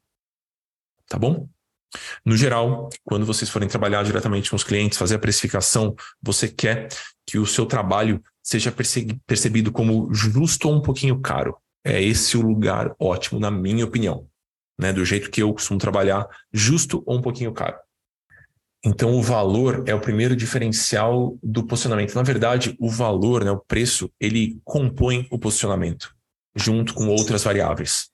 [1.08, 1.48] Tá bom?
[2.24, 6.88] No geral, quando vocês forem trabalhar diretamente com os clientes, fazer a precificação, você quer
[7.24, 8.74] que o seu trabalho seja
[9.26, 14.26] percebido como justo ou um pouquinho caro é esse o lugar ótimo, na minha opinião.
[14.78, 14.90] Né?
[14.90, 17.76] Do jeito que eu costumo trabalhar, justo ou um pouquinho caro.
[18.82, 22.14] Então, o valor é o primeiro diferencial do posicionamento.
[22.14, 26.14] Na verdade, o valor, né, o preço, ele compõe o posicionamento,
[26.54, 28.08] junto com outras variáveis.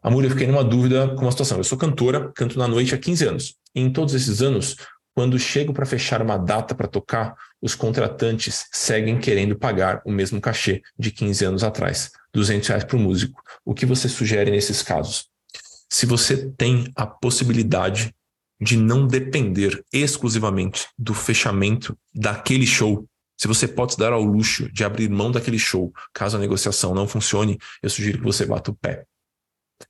[0.00, 1.58] Amor, eu fiquei numa dúvida com uma situação.
[1.58, 3.56] Eu sou cantora, canto na noite há 15 anos.
[3.74, 4.76] E em todos esses anos,
[5.14, 10.38] quando chego para fechar uma data para tocar, os contratantes seguem querendo pagar o mesmo
[10.38, 13.42] cachê de 15 anos atrás, 200 reais para o músico.
[13.64, 15.30] O que você sugere nesses casos?
[15.90, 18.14] Se você tem a possibilidade
[18.60, 24.70] de não depender exclusivamente do fechamento daquele show, se você pode se dar ao luxo
[24.70, 28.72] de abrir mão daquele show, caso a negociação não funcione, eu sugiro que você bata
[28.72, 29.06] o pé.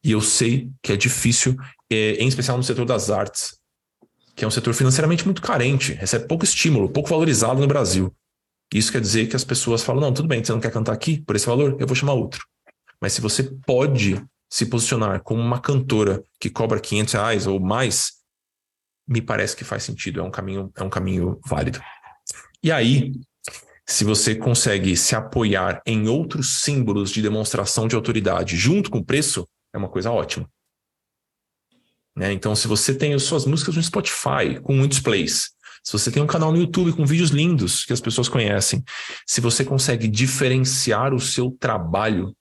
[0.03, 1.57] E eu sei que é difícil,
[1.91, 3.59] é, em especial no setor das artes,
[4.35, 8.15] que é um setor financeiramente muito carente, recebe pouco estímulo, pouco valorizado no Brasil.
[8.73, 11.21] Isso quer dizer que as pessoas falam: não, tudo bem, você não quer cantar aqui
[11.21, 12.45] por esse valor, eu vou chamar outro.
[13.01, 14.21] Mas se você pode
[14.51, 18.13] se posicionar como uma cantora que cobra 500 reais ou mais,
[19.07, 21.81] me parece que faz sentido, é um caminho, é um caminho válido.
[22.63, 23.13] E aí,
[23.87, 29.05] se você consegue se apoiar em outros símbolos de demonstração de autoridade junto com o
[29.05, 30.49] preço, é uma coisa ótima.
[32.17, 32.33] Né?
[32.33, 35.51] Então, se você tem as suas músicas no Spotify com muitos plays,
[35.83, 38.83] se você tem um canal no YouTube com vídeos lindos que as pessoas conhecem,
[39.27, 42.35] se você consegue diferenciar o seu trabalho,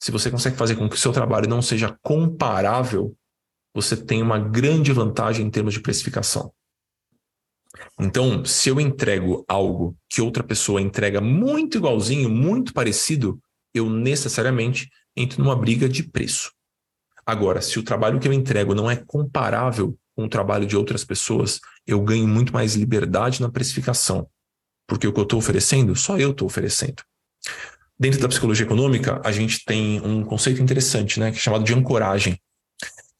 [0.00, 3.14] se você consegue fazer com que o seu trabalho não seja comparável,
[3.74, 6.52] você tem uma grande vantagem em termos de precificação.
[8.00, 13.40] Então, se eu entrego algo que outra pessoa entrega muito igualzinho, muito parecido,
[13.74, 16.52] eu necessariamente entro numa briga de preço.
[17.24, 21.04] Agora, se o trabalho que eu entrego não é comparável com o trabalho de outras
[21.04, 24.28] pessoas, eu ganho muito mais liberdade na precificação.
[24.86, 27.02] Porque o que eu estou oferecendo, só eu estou oferecendo.
[27.98, 31.72] Dentro da psicologia econômica, a gente tem um conceito interessante, né, que é chamado de
[31.72, 32.34] ancoragem.
[32.34, 32.38] O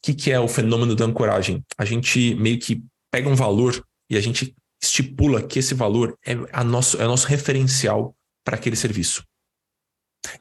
[0.03, 1.63] que, que é o fenômeno da ancoragem?
[1.77, 6.33] A gente meio que pega um valor e a gente estipula que esse valor é,
[6.51, 8.13] a nosso, é o nosso referencial
[8.43, 9.23] para aquele serviço.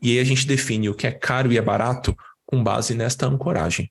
[0.01, 2.16] E aí a gente define o que é caro e é barato
[2.53, 3.91] com base nesta ancoragem.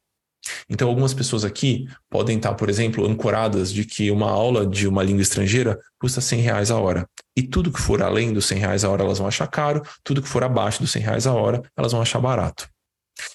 [0.69, 5.03] Então, algumas pessoas aqui podem estar, por exemplo, ancoradas de que uma aula de uma
[5.03, 7.07] língua estrangeira custa 100 reais a hora.
[7.35, 10.21] E tudo que for além dos 100 reais a hora elas vão achar caro, tudo
[10.21, 12.69] que for abaixo dos 100 reais a hora elas vão achar barato.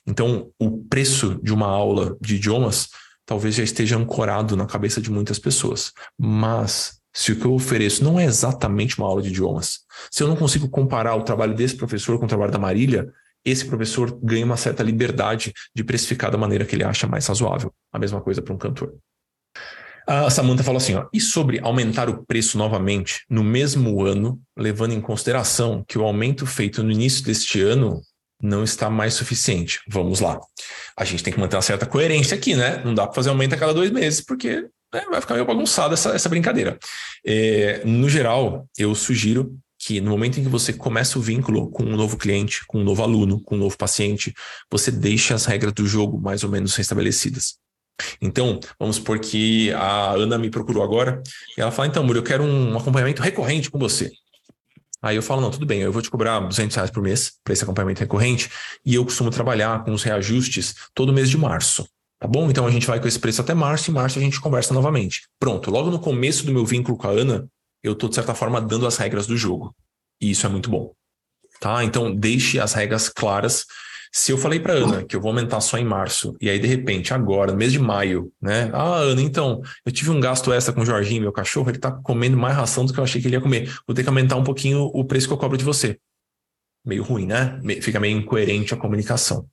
[0.06, 2.88] Então, o preço de uma aula de idiomas
[3.24, 5.92] talvez já esteja ancorado na cabeça de muitas pessoas.
[6.16, 10.28] Mas se o que eu ofereço não é exatamente uma aula de idiomas, se eu
[10.28, 13.12] não consigo comparar o trabalho desse professor com o trabalho da Marília,
[13.46, 17.72] esse professor ganha uma certa liberdade de precificar da maneira que ele acha mais razoável.
[17.92, 18.92] A mesma coisa para um cantor.
[20.06, 24.92] A Samantha falou assim: ó, e sobre aumentar o preço novamente no mesmo ano, levando
[24.92, 28.02] em consideração que o aumento feito no início deste ano
[28.42, 29.80] não está mais suficiente.
[29.88, 30.38] Vamos lá.
[30.96, 32.82] A gente tem que manter uma certa coerência aqui, né?
[32.84, 35.94] Não dá para fazer aumento a cada dois meses, porque né, vai ficar meio bagunçada
[35.94, 36.78] essa, essa brincadeira.
[37.24, 41.84] É, no geral, eu sugiro que no momento em que você começa o vínculo com
[41.84, 44.34] um novo cliente, com um novo aluno, com um novo paciente,
[44.68, 47.54] você deixa as regras do jogo mais ou menos restabelecidas.
[48.20, 51.22] Então, vamos supor que a Ana me procurou agora
[51.56, 54.10] e ela fala: então, Muro, eu quero um acompanhamento recorrente com você.
[55.00, 57.52] Aí eu falo: não, tudo bem, eu vou te cobrar 200 reais por mês para
[57.52, 58.50] esse acompanhamento recorrente
[58.84, 61.86] e eu costumo trabalhar com os reajustes todo mês de março.
[62.18, 62.50] Tá bom?
[62.50, 65.28] Então a gente vai com esse preço até março e março a gente conversa novamente.
[65.38, 67.46] Pronto, logo no começo do meu vínculo com a Ana,
[67.86, 69.74] eu estou, de certa forma, dando as regras do jogo.
[70.20, 70.92] E isso é muito bom.
[71.60, 71.84] Tá?
[71.84, 73.64] Então, deixe as regras claras.
[74.12, 76.66] Se eu falei para Ana que eu vou aumentar só em março, e aí, de
[76.66, 78.70] repente, agora, no mês de maio, né?
[78.72, 81.90] Ah, Ana, então, eu tive um gasto extra com o Jorginho, meu cachorro, ele tá
[81.90, 83.74] comendo mais ração do que eu achei que ele ia comer.
[83.86, 85.98] Vou ter que aumentar um pouquinho o preço que eu cobro de você.
[86.84, 87.60] Meio ruim, né?
[87.82, 89.46] Fica meio incoerente a comunicação.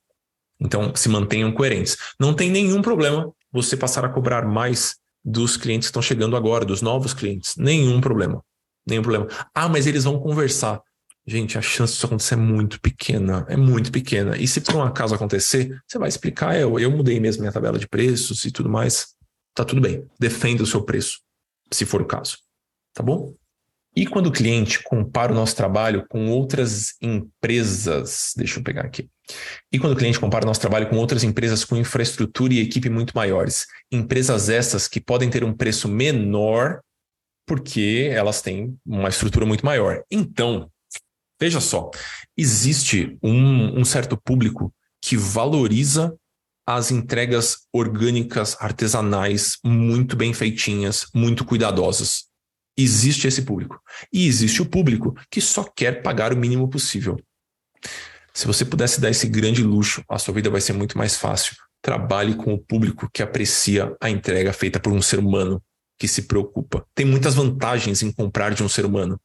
[0.60, 1.98] Então, se mantenham coerentes.
[2.19, 6.66] Não tem nenhum problema você passar a cobrar mais dos clientes que estão chegando agora,
[6.66, 7.56] dos novos clientes.
[7.56, 8.44] Nenhum problema.
[8.86, 9.28] Nenhum problema.
[9.54, 10.82] Ah, mas eles vão conversar.
[11.26, 13.46] Gente, a chance disso acontecer é muito pequena.
[13.48, 14.38] É muito pequena.
[14.38, 16.60] E se por um acaso acontecer, você vai explicar.
[16.60, 19.16] Eu, eu mudei mesmo minha tabela de preços e tudo mais.
[19.56, 20.06] Tá tudo bem.
[20.20, 21.20] Defenda o seu preço,
[21.72, 22.38] se for o caso.
[22.94, 23.34] Tá bom?
[23.96, 29.08] E quando o cliente compara o nosso trabalho com outras empresas, deixa eu pegar aqui.
[29.72, 32.90] E quando o cliente compara o nosso trabalho com outras empresas com infraestrutura e equipe
[32.90, 36.82] muito maiores, empresas essas que podem ter um preço menor
[37.46, 40.04] porque elas têm uma estrutura muito maior.
[40.10, 40.70] Então,
[41.40, 41.92] veja só,
[42.38, 46.16] existe um, um certo público que valoriza
[46.66, 52.30] as entregas orgânicas, artesanais, muito bem feitinhas, muito cuidadosas.
[52.78, 53.80] Existe esse público.
[54.12, 57.20] E existe o público que só quer pagar o mínimo possível.
[58.34, 61.56] Se você pudesse dar esse grande luxo, a sua vida vai ser muito mais fácil.
[61.82, 65.62] Trabalhe com o público que aprecia a entrega feita por um ser humano
[66.00, 66.86] que se preocupa.
[66.96, 69.20] Tem muitas vantagens em comprar de um ser humano.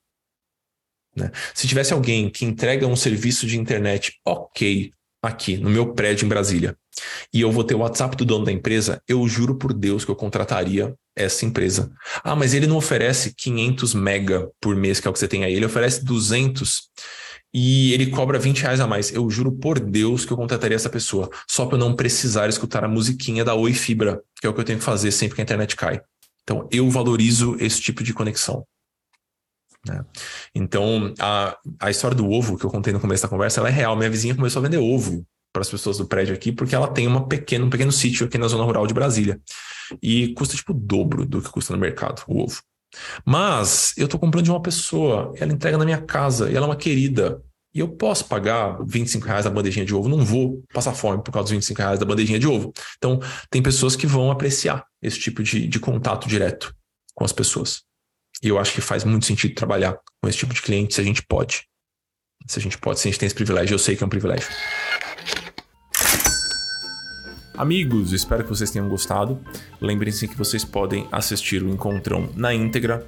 [1.17, 1.31] Né?
[1.55, 6.29] Se tivesse alguém que entrega um serviço de internet ok aqui no meu prédio em
[6.29, 6.77] Brasília
[7.33, 10.11] e eu vou ter o WhatsApp do dono da empresa, eu juro por Deus que
[10.11, 11.91] eu contrataria essa empresa.
[12.23, 15.45] Ah, mas ele não oferece 500 mega por mês, que é o que você tem
[15.45, 16.83] aí, ele oferece 200
[17.53, 19.13] e ele cobra 20 reais a mais.
[19.13, 22.85] Eu juro por Deus que eu contrataria essa pessoa, só para eu não precisar escutar
[22.85, 25.41] a musiquinha da Oi Fibra, que é o que eu tenho que fazer sempre que
[25.41, 26.01] a internet cai.
[26.43, 28.67] Então, eu valorizo esse tipo de conexão.
[29.87, 30.05] Né?
[30.55, 33.73] Então, a, a história do ovo que eu contei no começo da conversa, ela é
[33.73, 33.97] real.
[33.97, 37.07] Minha vizinha começou a vender ovo para as pessoas do prédio aqui, porque ela tem
[37.07, 39.41] uma um pequeno sítio aqui na zona rural de Brasília.
[40.03, 42.63] E custa tipo o dobro do que custa no mercado, o ovo.
[43.25, 46.69] Mas eu estou comprando de uma pessoa, ela entrega na minha casa, e ela é
[46.69, 47.43] uma querida.
[47.75, 51.31] E eu posso pagar 25 reais da bandejinha de ovo, não vou passar fome por
[51.31, 52.73] causa dos 25 reais da bandejinha de ovo.
[52.97, 53.21] Então,
[53.51, 56.75] tem pessoas que vão apreciar esse tipo de, de contato direto
[57.15, 57.83] com as pessoas.
[58.43, 61.05] E eu acho que faz muito sentido trabalhar com esse tipo de cliente se a
[61.05, 61.67] gente pode.
[62.47, 64.11] Se a gente pode, se a gente tem esse privilégio, eu sei que é um
[64.11, 64.49] privilégio.
[67.59, 69.37] Amigos, espero que vocês tenham gostado.
[69.81, 73.05] Lembrem-se que vocês podem assistir o Encontrão na íntegra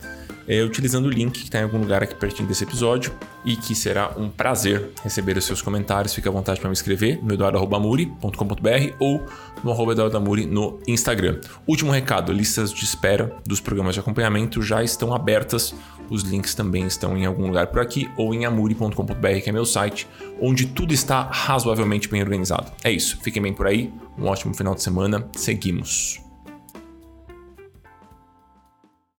[0.50, 3.12] é, utilizando o link que está em algum lugar aqui pertinho desse episódio
[3.44, 6.12] e que será um prazer receber os seus comentários.
[6.12, 9.24] Fique à vontade para me escrever no eduardo.muri.com.br ou
[9.62, 11.40] no arroba eduardo.muri no Instagram.
[11.68, 15.72] Último recado, listas de espera dos programas de acompanhamento já estão abertas.
[16.10, 19.64] Os links também estão em algum lugar por aqui ou em amuri.com.br, que é meu
[19.64, 20.08] site,
[20.40, 22.72] onde tudo está razoavelmente bem organizado.
[22.82, 26.29] É isso, fiquem bem por aí, um ótimo final de semana, seguimos.